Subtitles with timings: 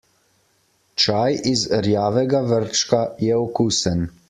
[1.03, 4.07] Čaj iz rjavega vrčka je okusen.